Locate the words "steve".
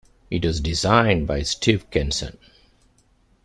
1.43-1.87